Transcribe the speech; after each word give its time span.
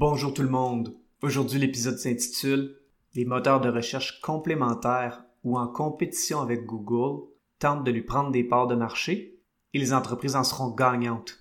Bonjour 0.00 0.32
tout 0.32 0.40
le 0.40 0.48
monde. 0.48 0.94
Aujourd'hui, 1.20 1.60
l'épisode 1.60 1.98
s'intitule 1.98 2.74
Les 3.14 3.26
moteurs 3.26 3.60
de 3.60 3.68
recherche 3.68 4.22
complémentaires 4.22 5.24
ou 5.44 5.58
en 5.58 5.68
compétition 5.68 6.40
avec 6.40 6.64
Google 6.64 7.26
tentent 7.58 7.84
de 7.84 7.90
lui 7.90 8.00
prendre 8.00 8.30
des 8.30 8.42
parts 8.42 8.66
de 8.66 8.74
marché 8.74 9.42
et 9.74 9.78
les 9.78 9.92
entreprises 9.92 10.36
en 10.36 10.42
seront 10.42 10.70
gagnantes. 10.70 11.40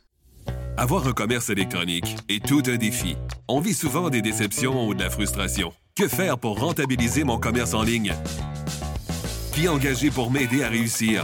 Avoir 0.75 1.07
un 1.07 1.13
commerce 1.13 1.49
électronique 1.49 2.17
est 2.27 2.45
tout 2.45 2.63
un 2.67 2.75
défi. 2.75 3.15
On 3.47 3.61
vit 3.61 3.73
souvent 3.73 4.09
des 4.09 4.21
déceptions 4.21 4.89
ou 4.89 4.93
de 4.93 5.03
la 5.03 5.09
frustration. 5.09 5.71
Que 5.95 6.09
faire 6.09 6.37
pour 6.37 6.59
rentabiliser 6.59 7.23
mon 7.23 7.37
commerce 7.37 7.73
en 7.73 7.83
ligne? 7.83 8.13
Qui 9.53 9.69
engager 9.69 10.11
pour 10.11 10.31
m'aider 10.31 10.63
à 10.63 10.67
réussir? 10.67 11.23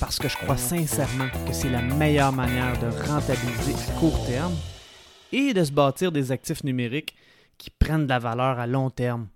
Parce 0.00 0.18
que 0.18 0.28
je 0.28 0.36
crois 0.36 0.56
sincèrement 0.56 1.28
que 1.46 1.52
c'est 1.52 1.70
la 1.70 1.82
meilleure 1.82 2.32
manière 2.32 2.78
de 2.80 2.86
rentabiliser 3.08 3.74
à 3.74 3.98
court 3.98 4.26
terme 4.26 4.54
et 5.32 5.54
de 5.54 5.64
se 5.64 5.72
bâtir 5.72 6.12
des 6.12 6.32
actifs 6.32 6.64
numériques 6.64 7.14
qui 7.58 7.70
prennent 7.70 8.04
de 8.04 8.08
la 8.08 8.18
valeur 8.18 8.58
à 8.58 8.66
long 8.66 8.90
terme. 8.90 9.28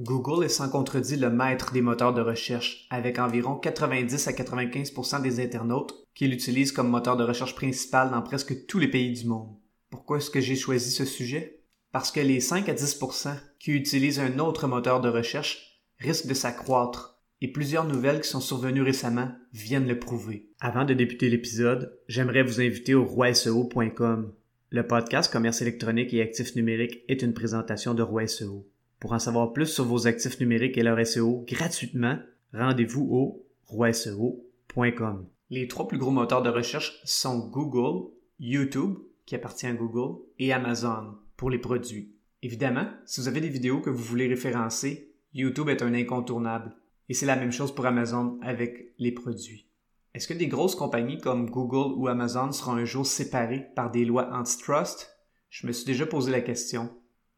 Google 0.00 0.44
est 0.44 0.48
sans 0.48 0.68
contredit 0.68 1.16
le 1.16 1.30
maître 1.30 1.72
des 1.72 1.80
moteurs 1.80 2.14
de 2.14 2.20
recherche, 2.20 2.86
avec 2.90 3.18
environ 3.18 3.54
90 3.56 4.26
à 4.26 4.32
95% 4.32 5.22
des 5.22 5.40
internautes 5.40 5.94
qui 6.14 6.26
l'utilisent 6.26 6.72
comme 6.72 6.88
moteur 6.88 7.16
de 7.16 7.24
recherche 7.24 7.54
principal 7.54 8.10
dans 8.10 8.22
presque 8.22 8.66
tous 8.66 8.78
les 8.78 8.88
pays 8.88 9.12
du 9.12 9.26
monde. 9.26 9.54
Pourquoi 9.90 10.18
est-ce 10.18 10.30
que 10.30 10.40
j'ai 10.40 10.56
choisi 10.56 10.90
ce 10.90 11.04
sujet? 11.04 11.62
Parce 11.92 12.10
que 12.10 12.20
les 12.20 12.40
5 12.40 12.68
à 12.68 12.74
10% 12.74 13.36
qui 13.60 13.70
utilisent 13.70 14.18
un 14.18 14.40
autre 14.40 14.66
moteur 14.66 15.00
de 15.00 15.08
recherche 15.08 15.80
risquent 15.98 16.26
de 16.26 16.34
s'accroître, 16.34 17.13
et 17.44 17.52
plusieurs 17.52 17.84
nouvelles 17.84 18.22
qui 18.22 18.28
sont 18.30 18.40
survenues 18.40 18.80
récemment 18.80 19.30
viennent 19.52 19.86
le 19.86 19.98
prouver. 19.98 20.48
Avant 20.60 20.86
de 20.86 20.94
débuter 20.94 21.28
l'épisode, 21.28 21.94
j'aimerais 22.08 22.42
vous 22.42 22.62
inviter 22.62 22.94
au 22.94 23.04
roiseo.com. 23.04 24.32
Le 24.70 24.86
podcast 24.86 25.30
Commerce 25.30 25.60
électronique 25.60 26.14
et 26.14 26.22
actifs 26.22 26.56
numériques 26.56 27.02
est 27.06 27.20
une 27.20 27.34
présentation 27.34 27.92
de 27.92 28.02
Roi 28.02 28.26
SEO. 28.26 28.66
Pour 28.98 29.12
en 29.12 29.18
savoir 29.18 29.52
plus 29.52 29.66
sur 29.66 29.84
vos 29.84 30.06
actifs 30.06 30.40
numériques 30.40 30.78
et 30.78 30.82
leur 30.82 31.06
SEO 31.06 31.44
gratuitement, 31.46 32.18
rendez-vous 32.54 33.08
au 33.10 33.46
roiseo.com. 33.66 35.26
Les 35.50 35.68
trois 35.68 35.86
plus 35.86 35.98
gros 35.98 36.12
moteurs 36.12 36.42
de 36.42 36.48
recherche 36.48 36.98
sont 37.04 37.50
Google, 37.50 38.10
YouTube, 38.40 38.94
qui 39.26 39.34
appartient 39.34 39.66
à 39.66 39.74
Google, 39.74 40.18
et 40.38 40.54
Amazon 40.54 41.16
pour 41.36 41.50
les 41.50 41.58
produits. 41.58 42.14
Évidemment, 42.42 42.86
si 43.04 43.20
vous 43.20 43.28
avez 43.28 43.42
des 43.42 43.50
vidéos 43.50 43.82
que 43.82 43.90
vous 43.90 44.02
voulez 44.02 44.28
référencer, 44.28 45.12
YouTube 45.34 45.68
est 45.68 45.82
un 45.82 45.92
incontournable. 45.92 46.74
Et 47.08 47.14
c'est 47.14 47.26
la 47.26 47.36
même 47.36 47.52
chose 47.52 47.74
pour 47.74 47.86
Amazon 47.86 48.38
avec 48.42 48.94
les 48.98 49.12
produits. 49.12 49.68
Est-ce 50.14 50.28
que 50.28 50.34
des 50.34 50.46
grosses 50.46 50.76
compagnies 50.76 51.18
comme 51.18 51.50
Google 51.50 51.94
ou 51.96 52.08
Amazon 52.08 52.52
seront 52.52 52.74
un 52.74 52.84
jour 52.84 53.04
séparées 53.04 53.66
par 53.74 53.90
des 53.90 54.04
lois 54.04 54.32
antitrust? 54.32 55.18
Je 55.50 55.66
me 55.66 55.72
suis 55.72 55.84
déjà 55.84 56.06
posé 56.06 56.30
la 56.30 56.40
question. 56.40 56.90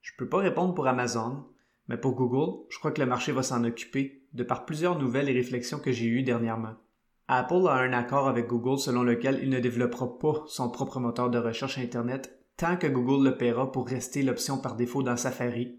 Je 0.02 0.12
ne 0.12 0.18
peux 0.18 0.28
pas 0.28 0.38
répondre 0.38 0.74
pour 0.74 0.86
Amazon, 0.86 1.46
mais 1.88 1.96
pour 1.96 2.14
Google, 2.14 2.64
je 2.68 2.78
crois 2.78 2.92
que 2.92 3.00
le 3.00 3.06
marché 3.06 3.32
va 3.32 3.42
s'en 3.42 3.64
occuper, 3.64 4.22
de 4.32 4.44
par 4.44 4.66
plusieurs 4.66 4.98
nouvelles 4.98 5.28
et 5.28 5.32
réflexions 5.32 5.78
que 5.78 5.92
j'ai 5.92 6.06
eues 6.06 6.22
dernièrement. 6.22 6.74
Apple 7.28 7.66
a 7.66 7.74
un 7.74 7.92
accord 7.92 8.28
avec 8.28 8.46
Google 8.46 8.78
selon 8.78 9.02
lequel 9.02 9.40
il 9.42 9.50
ne 9.50 9.58
développera 9.58 10.18
pas 10.18 10.44
son 10.46 10.70
propre 10.70 11.00
moteur 11.00 11.28
de 11.30 11.38
recherche 11.38 11.78
Internet 11.78 12.38
tant 12.56 12.76
que 12.76 12.86
Google 12.86 13.24
le 13.24 13.36
paiera 13.36 13.70
pour 13.70 13.86
rester 13.86 14.22
l'option 14.22 14.58
par 14.58 14.76
défaut 14.76 15.02
dans 15.02 15.16
Safari. 15.16 15.78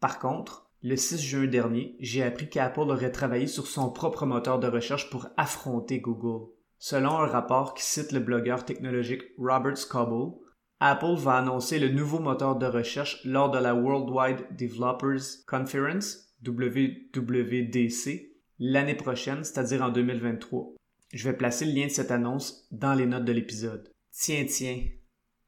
Par 0.00 0.18
contre, 0.18 0.70
le 0.82 0.96
6 0.96 1.20
juin 1.20 1.46
dernier, 1.46 1.96
j'ai 2.00 2.22
appris 2.22 2.48
qu'Apple 2.48 2.80
aurait 2.80 3.12
travaillé 3.12 3.46
sur 3.46 3.66
son 3.66 3.90
propre 3.90 4.26
moteur 4.26 4.58
de 4.58 4.66
recherche 4.66 5.10
pour 5.10 5.28
affronter 5.36 6.00
Google. 6.00 6.50
Selon 6.78 7.10
un 7.10 7.26
rapport 7.26 7.74
qui 7.74 7.84
cite 7.84 8.10
le 8.10 8.18
blogueur 8.18 8.64
technologique 8.64 9.22
Robert 9.38 9.78
Scoble, 9.78 10.34
Apple 10.80 11.14
va 11.16 11.34
annoncer 11.34 11.78
le 11.78 11.90
nouveau 11.90 12.18
moteur 12.18 12.56
de 12.56 12.66
recherche 12.66 13.20
lors 13.24 13.52
de 13.52 13.58
la 13.58 13.72
Worldwide 13.72 14.56
Developers 14.58 15.44
Conference, 15.46 16.34
WWDC, 16.44 18.32
l'année 18.58 18.96
prochaine, 18.96 19.44
c'est-à-dire 19.44 19.82
en 19.82 19.90
2023. 19.90 20.74
Je 21.12 21.28
vais 21.28 21.36
placer 21.36 21.66
le 21.66 21.72
lien 21.72 21.86
de 21.86 21.92
cette 21.92 22.10
annonce 22.10 22.66
dans 22.72 22.94
les 22.94 23.06
notes 23.06 23.24
de 23.24 23.32
l'épisode. 23.32 23.92
Tiens, 24.10 24.44
tiens. 24.48 24.82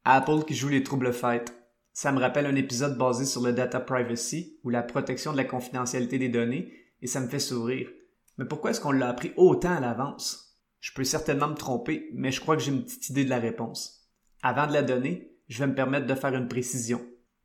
Apple 0.05 0.45
qui 0.47 0.55
joue 0.55 0.69
les 0.69 0.85
troubles 0.85 1.13
fêtes. 1.13 1.53
Ça 1.95 2.11
me 2.11 2.19
rappelle 2.19 2.47
un 2.47 2.57
épisode 2.57 2.99
basé 2.99 3.25
sur 3.25 3.41
le 3.41 3.53
data 3.53 3.79
privacy 3.79 4.59
ou 4.65 4.71
la 4.71 4.83
protection 4.83 5.31
de 5.31 5.37
la 5.37 5.45
confidentialité 5.45 6.19
des 6.19 6.29
données 6.29 6.73
et 7.01 7.07
ça 7.07 7.21
me 7.21 7.29
fait 7.29 7.39
sourire. 7.39 7.89
Mais 8.37 8.47
pourquoi 8.47 8.73
est-ce 8.73 8.81
qu'on 8.81 8.91
l'a 8.91 9.09
appris 9.09 9.33
autant 9.37 9.77
à 9.77 9.81
l'avance? 9.81 10.59
Je 10.81 10.93
peux 10.93 11.05
certainement 11.05 11.47
me 11.47 11.55
tromper, 11.55 12.11
mais 12.13 12.33
je 12.33 12.41
crois 12.41 12.57
que 12.57 12.63
j'ai 12.63 12.73
une 12.73 12.83
petite 12.83 13.11
idée 13.11 13.25
de 13.25 13.31
la 13.31 13.39
réponse. 13.39 14.11
Avant 14.43 14.67
de 14.67 14.73
la 14.73 14.83
donner, 14.83 15.37
je 15.49 15.61
vais 15.61 15.69
me 15.69 15.75
permettre 15.77 16.09
de 16.09 16.15
faire 16.17 16.35
une 16.35 16.49
précision. 16.49 17.01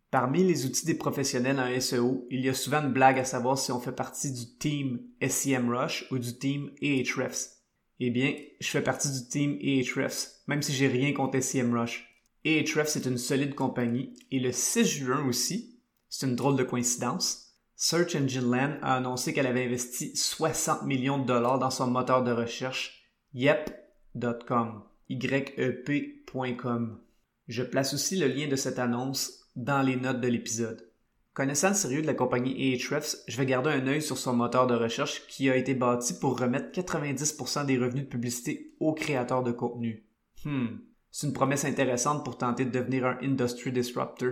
Parmi 0.09 0.43
les 0.43 0.65
outils 0.65 0.87
des 0.87 0.95
professionnels 0.95 1.59
en 1.59 1.79
SEO, 1.79 2.25
il 2.31 2.41
y 2.41 2.49
a 2.49 2.55
souvent 2.55 2.81
une 2.81 2.91
blague 2.91 3.19
à 3.19 3.25
savoir 3.25 3.55
si 3.59 3.71
on 3.71 3.79
fait 3.79 3.91
partie 3.91 4.31
du 4.31 4.57
team 4.57 4.99
SEMrush 5.21 6.07
ou 6.09 6.17
du 6.17 6.39
team 6.39 6.71
Ahrefs. 6.81 7.51
Eh 7.99 8.09
bien, 8.09 8.33
je 8.59 8.67
fais 8.67 8.81
partie 8.81 9.11
du 9.11 9.27
team 9.27 9.59
Ahrefs, 9.61 10.41
même 10.47 10.63
si 10.63 10.73
j'ai 10.73 10.87
rien 10.87 11.13
contre 11.13 11.39
SEMrush. 11.39 12.08
Ahrefs 12.45 12.95
est 12.95 13.05
une 13.05 13.17
solide 13.17 13.55
compagnie 13.55 14.13
et 14.31 14.39
le 14.39 14.51
6 14.51 14.85
juin 14.85 15.25
aussi, 15.27 15.79
c'est 16.07 16.27
une 16.27 16.35
drôle 16.35 16.55
de 16.55 16.63
coïncidence, 16.63 17.49
Search 17.75 18.15
Engine 18.15 18.51
Land 18.51 18.77
a 18.81 18.95
annoncé 18.95 19.33
qu'elle 19.33 19.47
avait 19.47 19.65
investi 19.65 20.15
60 20.15 20.83
millions 20.83 21.17
de 21.17 21.25
dollars 21.25 21.59
dans 21.59 21.69
son 21.69 21.87
moteur 21.87 22.23
de 22.23 22.31
recherche 22.31 23.05
yep.com. 23.33 24.83
YEP.com. 25.09 26.99
Je 27.47 27.63
place 27.63 27.93
aussi 27.93 28.17
le 28.17 28.27
lien 28.27 28.47
de 28.47 28.55
cette 28.55 28.79
annonce 28.79 29.47
dans 29.55 29.81
les 29.81 29.95
notes 29.95 30.21
de 30.21 30.27
l'épisode. 30.27 30.91
Connaissant 31.33 31.69
le 31.69 31.75
sérieux 31.75 32.01
de 32.01 32.07
la 32.07 32.13
compagnie 32.13 32.75
Ahrefs, 32.75 33.15
je 33.27 33.37
vais 33.37 33.45
garder 33.45 33.69
un 33.69 33.87
œil 33.87 34.01
sur 34.01 34.17
son 34.17 34.33
moteur 34.33 34.67
de 34.67 34.75
recherche 34.75 35.25
qui 35.27 35.49
a 35.49 35.55
été 35.55 35.73
bâti 35.73 36.13
pour 36.19 36.37
remettre 36.37 36.77
90% 36.77 37.65
des 37.65 37.77
revenus 37.77 38.03
de 38.03 38.09
publicité 38.09 38.75
aux 38.79 38.93
créateurs 38.93 39.41
de 39.41 39.51
contenu. 39.51 40.05
Hmm, 40.43 40.79
c'est 41.11 41.27
une 41.27 41.33
promesse 41.33 41.65
intéressante 41.65 42.23
pour 42.23 42.37
tenter 42.37 42.65
de 42.65 42.71
devenir 42.71 43.05
un 43.05 43.17
industry 43.21 43.71
disruptor. 43.71 44.31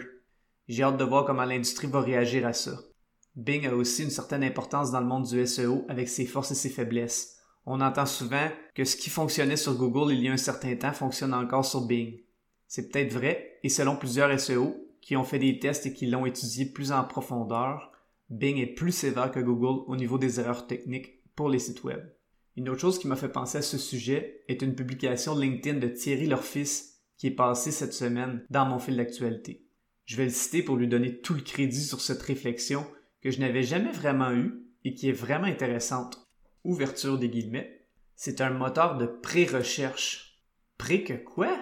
J'ai 0.67 0.83
hâte 0.83 0.97
de 0.97 1.03
voir 1.03 1.25
comment 1.25 1.45
l'industrie 1.45 1.87
va 1.87 2.01
réagir 2.01 2.45
à 2.45 2.53
ça. 2.53 2.77
Bing 3.35 3.67
a 3.67 3.75
aussi 3.75 4.03
une 4.03 4.09
certaine 4.09 4.43
importance 4.43 4.91
dans 4.91 4.99
le 4.99 5.05
monde 5.05 5.27
du 5.27 5.45
SEO 5.45 5.85
avec 5.89 6.09
ses 6.09 6.25
forces 6.25 6.51
et 6.51 6.55
ses 6.55 6.69
faiblesses. 6.69 7.37
On 7.65 7.81
entend 7.81 8.05
souvent 8.05 8.49
que 8.73 8.83
ce 8.83 8.95
qui 8.95 9.09
fonctionnait 9.09 9.57
sur 9.57 9.75
Google 9.75 10.13
il 10.13 10.21
y 10.21 10.27
a 10.27 10.31
un 10.31 10.37
certain 10.37 10.75
temps 10.75 10.93
fonctionne 10.93 11.33
encore 11.33 11.65
sur 11.65 11.81
Bing. 11.85 12.19
C'est 12.67 12.89
peut-être 12.89 13.13
vrai, 13.13 13.59
et 13.63 13.69
selon 13.69 13.95
plusieurs 13.95 14.39
SEO 14.39 14.75
qui 15.01 15.15
ont 15.15 15.23
fait 15.23 15.39
des 15.39 15.59
tests 15.59 15.85
et 15.85 15.93
qui 15.93 16.07
l'ont 16.07 16.25
étudié 16.25 16.65
plus 16.65 16.91
en 16.91 17.03
profondeur, 17.03 17.91
Bing 18.29 18.57
est 18.57 18.73
plus 18.73 18.91
sévère 18.91 19.31
que 19.31 19.39
Google 19.39 19.83
au 19.87 19.95
niveau 19.95 20.17
des 20.17 20.39
erreurs 20.39 20.67
techniques 20.67 21.23
pour 21.35 21.49
les 21.49 21.59
sites 21.59 21.83
web. 21.83 22.01
Une 22.57 22.69
autre 22.69 22.81
chose 22.81 22.97
qui 22.97 23.07
m'a 23.07 23.15
fait 23.15 23.31
penser 23.31 23.59
à 23.59 23.61
ce 23.61 23.77
sujet 23.77 24.43
est 24.47 24.63
une 24.63 24.73
publication 24.73 25.37
LinkedIn 25.37 25.77
de 25.77 25.87
Thierry 25.87 26.25
Lorfils 26.25 26.95
qui 27.15 27.27
est 27.27 27.31
passée 27.31 27.71
cette 27.71 27.93
semaine 27.93 28.43
dans 28.49 28.65
mon 28.65 28.79
fil 28.79 28.97
d'actualité. 28.97 29.67
Je 30.05 30.17
vais 30.17 30.23
le 30.23 30.31
citer 30.31 30.63
pour 30.63 30.75
lui 30.75 30.87
donner 30.87 31.19
tout 31.21 31.35
le 31.35 31.41
crédit 31.41 31.83
sur 31.83 32.01
cette 32.01 32.21
réflexion 32.21 32.87
que 33.21 33.29
je 33.29 33.39
n'avais 33.39 33.61
jamais 33.61 33.91
vraiment 33.91 34.31
eue 34.31 34.65
et 34.83 34.95
qui 34.95 35.07
est 35.07 35.13
vraiment 35.13 35.45
intéressante 35.45 36.27
ouverture 36.63 37.19
des 37.19 37.29
guillemets, 37.29 37.85
c'est 38.15 38.41
un 38.41 38.49
moteur 38.49 38.97
de 38.97 39.05
pré-recherche. 39.05 40.41
Pré 40.77 41.03
que 41.03 41.13
quoi? 41.13 41.55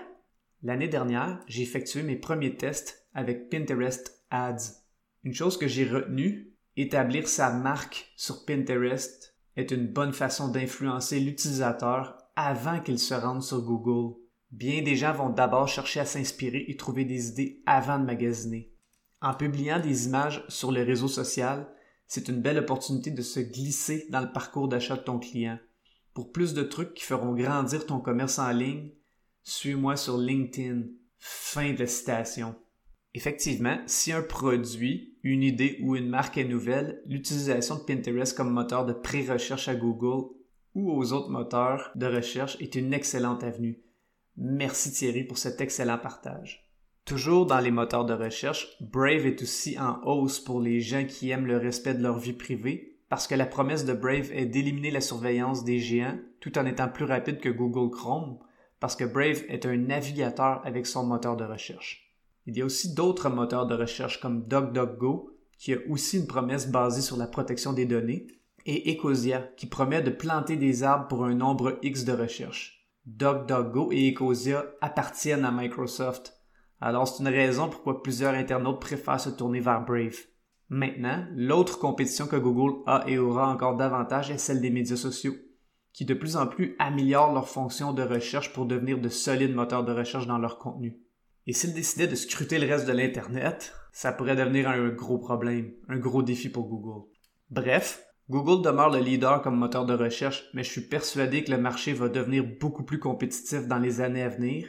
L'année 0.64 0.88
dernière, 0.88 1.40
j'ai 1.48 1.62
effectué 1.62 2.02
mes 2.04 2.16
premiers 2.16 2.56
tests 2.56 3.08
avec 3.14 3.50
Pinterest 3.50 4.24
Ads. 4.32 4.82
Une 5.24 5.34
chose 5.34 5.58
que 5.58 5.68
j'ai 5.68 5.86
retenue, 5.86 6.54
établir 6.78 7.28
sa 7.28 7.52
marque 7.52 8.12
sur 8.16 8.46
Pinterest 8.46 9.35
est 9.56 9.72
une 9.72 9.88
bonne 9.88 10.14
façon 10.14 10.50
d'influencer 10.50 11.20
l'utilisateur 11.20 12.18
avant 12.36 12.80
qu'il 12.80 13.00
se 13.00 13.14
rende 13.14 13.42
sur 13.42 13.62
Google. 13.62 14.16
Bien 14.52 14.82
des 14.82 14.96
gens 14.96 15.14
vont 15.14 15.30
d'abord 15.30 15.68
chercher 15.68 16.02
à 16.02 16.06
s'inspirer 16.06 16.66
et 16.68 16.78
trouver 16.78 17.06
des 17.06 17.30
idées 17.30 17.62
avant 17.66 18.00
de 18.00 18.06
magasiner. 18.06 18.74
En 19.22 19.34
publiant 19.34 19.80
des 19.80 20.06
images 20.06 20.44
sur 20.50 20.72
le 20.72 20.84
réseau 20.84 21.08
social, 21.08 21.68
c'est 22.08 22.28
une 22.28 22.42
belle 22.42 22.60
opportunité 22.60 23.12
de 23.12 23.22
se 23.22 23.40
glisser 23.40 24.06
dans 24.10 24.22
le 24.22 24.32
parcours 24.32 24.68
d'achat 24.68 24.96
de 24.96 25.02
ton 25.02 25.20
client. 25.20 25.58
Pour 26.14 26.32
plus 26.32 26.54
de 26.54 26.64
trucs 26.64 26.94
qui 26.94 27.04
feront 27.04 27.34
grandir 27.34 27.86
ton 27.86 28.00
commerce 28.00 28.40
en 28.40 28.52
ligne, 28.52 28.92
suis-moi 29.44 29.98
sur 29.98 30.18
LinkedIn. 30.18 30.84
Fin 31.18 31.74
de 31.74 31.86
citation. 31.86 32.56
Effectivement, 33.16 33.78
si 33.86 34.12
un 34.12 34.22
produit, 34.22 35.16
une 35.24 35.42
idée 35.42 35.80
ou 35.82 35.96
une 35.96 36.10
marque 36.10 36.38
est 36.38 36.44
nouvelle, 36.44 37.02
l'utilisation 37.06 37.76
de 37.76 37.84
Pinterest 37.84 38.36
comme 38.36 38.52
moteur 38.52 38.86
de 38.86 38.92
pré-recherche 38.92 39.70
à 39.70 39.76
Google 39.76 40.26
ou 40.76 40.92
aux 40.92 41.14
autres 41.14 41.30
moteurs 41.30 41.92
de 41.96 42.08
recherche 42.08 42.58
est 42.60 42.76
une 42.76 42.94
excellente 42.94 43.46
avenue. 43.46 43.80
Merci 44.36 44.92
Thierry 44.92 45.24
pour 45.24 45.38
cet 45.38 45.62
excellent 45.62 45.98
partage. 45.98 46.70
Toujours 47.06 47.46
dans 47.46 47.62
les 47.62 47.72
moteurs 47.72 48.04
de 48.04 48.14
recherche, 48.14 48.76
Brave 48.82 49.26
est 49.26 49.42
aussi 49.42 49.80
en 49.80 50.04
hausse 50.04 50.42
pour 50.42 50.60
les 50.60 50.82
gens 50.82 51.06
qui 51.06 51.30
aiment 51.30 51.48
le 51.48 51.58
respect 51.58 51.94
de 51.94 52.04
leur 52.04 52.20
vie 52.20 52.34
privée, 52.34 52.98
parce 53.08 53.28
que 53.28 53.36
la 53.36 53.46
promesse 53.46 53.86
de 53.86 53.94
Brave 53.94 54.30
est 54.34 54.46
d'éliminer 54.46 54.92
la 54.92 55.00
surveillance 55.00 55.64
des 55.64 55.80
géants 55.80 56.20
tout 56.42 56.58
en 56.58 56.66
étant 56.66 56.90
plus 56.90 57.06
rapide 57.06 57.40
que 57.40 57.48
Google 57.48 57.96
Chrome, 57.96 58.40
parce 58.82 58.98
que 58.98 59.06
Brave 59.06 59.44
est 59.48 59.66
un 59.66 59.78
navigateur 59.78 60.62
avec 60.66 60.86
son 60.86 61.06
moteur 61.06 61.38
de 61.38 61.46
recherche. 61.46 62.05
Il 62.46 62.58
y 62.58 62.62
a 62.62 62.66
aussi 62.66 62.94
d'autres 62.94 63.30
moteurs 63.30 63.66
de 63.66 63.76
recherche 63.76 64.20
comme 64.20 64.48
DuckDuckGo, 64.48 65.32
qui 65.58 65.74
a 65.74 65.78
aussi 65.90 66.20
une 66.20 66.28
promesse 66.28 66.70
basée 66.70 67.02
sur 67.02 67.18
la 67.18 67.28
protection 67.28 67.74
des 67.74 67.86
données, 67.86 68.28
et 68.66 68.94
Ecosia, 68.94 69.50
qui 69.58 69.68
promet 69.68 70.02
de 70.02 70.10
planter 70.10 70.56
des 70.56 70.84
arbres 70.84 71.08
pour 71.08 71.26
un 71.26 71.36
nombre 71.36 71.80
X 71.82 72.04
de 72.04 72.14
recherches. 72.14 72.88
DuckDuckGo 73.06 73.92
et 73.92 74.10
Ecosia 74.10 74.66
appartiennent 74.82 75.46
à 75.46 75.52
Microsoft, 75.52 76.36
alors 76.82 77.08
c'est 77.08 77.24
une 77.24 77.30
raison 77.30 77.70
pourquoi 77.70 78.04
plusieurs 78.04 78.34
internautes 78.34 78.82
préfèrent 78.82 79.20
se 79.20 79.30
tourner 79.30 79.60
vers 79.60 79.86
Brave. 79.86 80.18
Maintenant, 80.70 81.26
l'autre 81.36 81.80
compétition 81.80 82.28
que 82.28 82.36
Google 82.36 82.82
a 82.88 83.04
et 83.08 83.18
aura 83.18 83.52
encore 83.52 83.78
davantage 83.78 84.32
est 84.32 84.38
celle 84.38 84.62
des 84.62 84.72
médias 84.72 84.96
sociaux, 84.96 85.36
qui 85.94 86.06
de 86.06 86.14
plus 86.14 86.36
en 86.36 86.48
plus 86.48 86.76
améliorent 86.80 87.34
leurs 87.34 87.48
fonctions 87.48 87.94
de 87.94 88.02
recherche 88.02 88.52
pour 88.52 88.66
devenir 88.66 89.00
de 89.00 89.10
solides 89.10 89.56
moteurs 89.56 89.86
de 89.86 89.94
recherche 89.94 90.28
dans 90.28 90.40
leur 90.40 90.58
contenu. 90.58 91.00
Et 91.48 91.54
s'ils 91.54 91.74
décidaient 91.74 92.08
de 92.08 92.16
scruter 92.16 92.58
le 92.60 92.68
reste 92.68 92.88
de 92.88 92.92
l'Internet, 92.92 93.74
ça 93.92 94.12
pourrait 94.12 94.36
devenir 94.36 94.68
un 94.68 94.90
gros 94.90 95.20
problème, 95.20 95.72
un 95.88 95.98
gros 95.98 96.24
défi 96.24 96.50
pour 96.50 96.68
Google. 96.68 97.08
Bref, 97.50 98.04
Google 98.30 98.64
demeure 98.64 98.90
le 98.90 99.00
leader 99.00 99.42
comme 99.42 99.58
moteur 99.58 99.86
de 99.86 99.94
recherche, 99.94 100.50
mais 100.54 100.64
je 100.64 100.72
suis 100.72 100.82
persuadé 100.82 101.44
que 101.44 101.52
le 101.52 101.60
marché 101.60 101.94
va 101.94 102.10
devenir 102.10 102.44
beaucoup 102.60 102.84
plus 102.84 103.00
compétitif 103.00 103.68
dans 103.68 103.78
les 103.78 104.02
années 104.02 104.24
à 104.24 104.30
venir, 104.30 104.68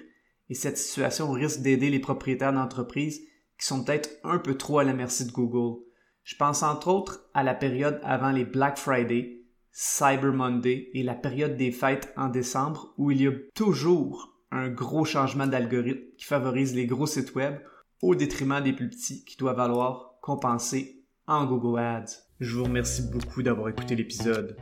et 0.50 0.54
cette 0.54 0.76
situation 0.76 1.32
risque 1.32 1.62
d'aider 1.62 1.90
les 1.90 1.98
propriétaires 1.98 2.52
d'entreprises 2.52 3.22
qui 3.58 3.66
sont 3.66 3.82
peut-être 3.82 4.10
un 4.22 4.38
peu 4.38 4.56
trop 4.56 4.78
à 4.78 4.84
la 4.84 4.92
merci 4.92 5.24
de 5.24 5.32
Google. 5.32 5.82
Je 6.22 6.36
pense 6.36 6.62
entre 6.62 6.88
autres 6.88 7.28
à 7.32 7.42
la 7.42 7.54
période 7.54 7.98
avant 8.02 8.30
les 8.30 8.44
Black 8.44 8.76
Friday, 8.76 9.44
Cyber 9.72 10.32
Monday 10.32 10.90
et 10.92 11.02
la 11.02 11.14
période 11.14 11.56
des 11.56 11.72
fêtes 11.72 12.12
en 12.16 12.28
décembre 12.28 12.94
où 12.98 13.10
il 13.10 13.22
y 13.22 13.26
a 13.26 13.32
toujours 13.54 14.35
un 14.56 14.68
gros 14.68 15.04
changement 15.04 15.46
d'algorithme 15.46 16.02
qui 16.16 16.24
favorise 16.24 16.74
les 16.74 16.86
gros 16.86 17.06
sites 17.06 17.34
web 17.34 17.58
au 18.02 18.14
détriment 18.14 18.60
des 18.60 18.72
plus 18.72 18.88
petits 18.88 19.24
qui 19.24 19.36
doivent 19.36 19.60
alors 19.60 20.18
compenser 20.22 21.04
en 21.26 21.44
Google 21.44 21.78
Ads. 21.78 22.12
Je 22.40 22.56
vous 22.56 22.64
remercie 22.64 23.02
beaucoup 23.10 23.42
d'avoir 23.42 23.68
écouté 23.68 23.94
l'épisode. 23.94 24.56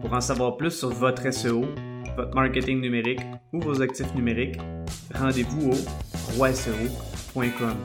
Pour 0.00 0.12
en 0.12 0.20
savoir 0.20 0.56
plus 0.56 0.70
sur 0.70 0.90
votre 0.90 1.32
SEO, 1.32 1.64
votre 2.16 2.34
marketing 2.34 2.80
numérique 2.80 3.20
ou 3.52 3.60
vos 3.60 3.80
actifs 3.80 4.14
numériques, 4.14 4.58
rendez-vous 5.14 5.70
au 5.70 6.36
roiseo.com. 6.36 7.76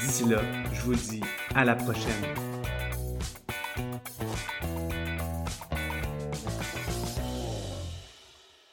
D'ici 0.00 0.24
là, 0.28 0.40
je 0.72 0.82
vous 0.82 0.94
dis 0.94 1.20
à 1.54 1.64
la 1.64 1.74
prochaine. 1.74 2.57